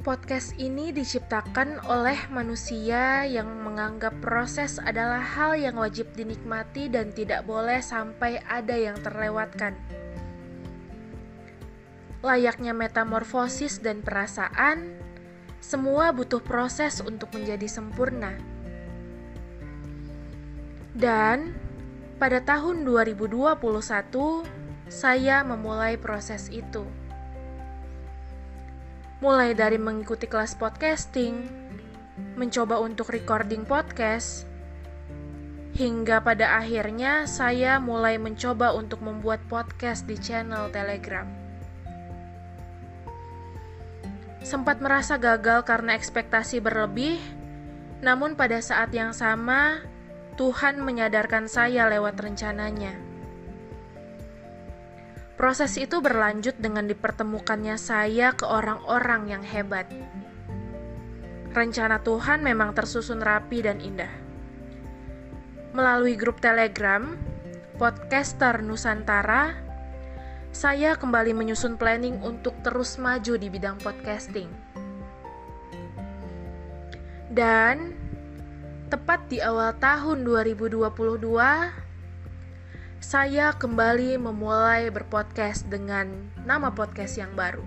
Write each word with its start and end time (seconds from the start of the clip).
podcast 0.00 0.54
ini 0.56 0.94
diciptakan 0.94 1.82
oleh 1.90 2.16
manusia 2.30 3.26
yang 3.26 3.50
menganggap 3.66 4.14
proses 4.22 4.78
adalah 4.78 5.20
hal 5.20 5.58
yang 5.58 5.74
wajib 5.76 6.08
dinikmati 6.14 6.86
dan 6.86 7.10
tidak 7.10 7.42
boleh 7.44 7.82
sampai 7.82 8.38
ada 8.46 8.78
yang 8.78 8.94
terlewatkan. 9.02 9.74
Layaknya 12.22 12.74
metamorfosis 12.74 13.78
dan 13.78 14.02
perasaan, 14.02 14.98
semua 15.58 16.14
butuh 16.14 16.42
proses 16.42 17.02
untuk 17.02 17.34
menjadi 17.34 17.66
sempurna. 17.66 18.34
Dan 20.98 21.54
pada 22.18 22.42
tahun 22.42 22.82
2021, 22.82 24.42
saya 24.90 25.46
memulai 25.46 25.94
proses 25.94 26.50
itu. 26.50 26.82
Mulai 29.18 29.50
dari 29.50 29.82
mengikuti 29.82 30.30
kelas 30.30 30.54
podcasting, 30.54 31.50
mencoba 32.38 32.78
untuk 32.78 33.10
recording 33.10 33.66
podcast, 33.66 34.46
hingga 35.74 36.22
pada 36.22 36.54
akhirnya 36.54 37.26
saya 37.26 37.82
mulai 37.82 38.14
mencoba 38.14 38.70
untuk 38.78 39.02
membuat 39.02 39.42
podcast 39.50 40.06
di 40.06 40.14
channel 40.22 40.70
Telegram. 40.70 41.26
Sempat 44.38 44.78
merasa 44.78 45.18
gagal 45.18 45.66
karena 45.66 45.98
ekspektasi 45.98 46.62
berlebih, 46.62 47.18
namun 47.98 48.38
pada 48.38 48.62
saat 48.62 48.94
yang 48.94 49.10
sama 49.10 49.82
Tuhan 50.38 50.78
menyadarkan 50.78 51.50
saya 51.50 51.90
lewat 51.90 52.22
rencananya. 52.22 53.17
Proses 55.38 55.78
itu 55.78 56.02
berlanjut 56.02 56.58
dengan 56.58 56.90
dipertemukannya 56.90 57.78
saya 57.78 58.34
ke 58.34 58.42
orang-orang 58.42 59.38
yang 59.38 59.44
hebat. 59.46 59.86
Rencana 61.54 62.02
Tuhan 62.02 62.42
memang 62.42 62.74
tersusun 62.74 63.22
rapi 63.22 63.62
dan 63.62 63.78
indah. 63.78 64.10
Melalui 65.70 66.18
grup 66.18 66.42
Telegram, 66.42 67.14
podcaster 67.78 68.66
Nusantara, 68.66 69.54
saya 70.50 70.98
kembali 70.98 71.30
menyusun 71.38 71.78
planning 71.78 72.18
untuk 72.18 72.58
terus 72.66 72.98
maju 72.98 73.38
di 73.38 73.46
bidang 73.46 73.78
podcasting. 73.78 74.50
Dan 77.30 77.94
Tepat 78.88 79.28
di 79.28 79.36
awal 79.36 79.76
tahun 79.76 80.24
2022, 80.24 80.88
saya 82.98 83.54
kembali 83.54 84.18
memulai 84.18 84.90
berpodcast 84.90 85.70
dengan 85.70 86.10
nama 86.42 86.74
podcast 86.74 87.14
yang 87.14 87.30
baru. 87.38 87.62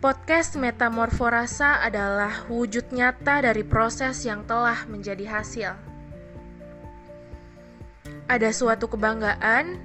Podcast 0.00 0.56
Metamorforasa 0.56 1.80
adalah 1.84 2.44
wujud 2.48 2.92
nyata 2.92 3.44
dari 3.44 3.64
proses 3.64 4.24
yang 4.24 4.44
telah 4.44 4.84
menjadi 4.88 5.24
hasil. 5.28 5.72
Ada 8.28 8.52
suatu 8.52 8.88
kebanggaan, 8.88 9.80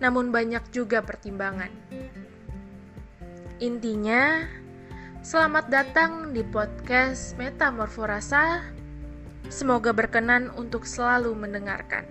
namun 0.00 0.32
banyak 0.32 0.64
juga 0.72 1.04
pertimbangan. 1.04 1.72
Intinya, 3.60 4.48
Selamat 5.20 5.68
datang 5.68 6.32
di 6.32 6.40
podcast 6.40 7.36
Metamorforasa. 7.36 8.64
Semoga 9.52 9.92
berkenan 9.92 10.48
untuk 10.56 10.88
selalu 10.88 11.36
mendengarkan. 11.36 12.08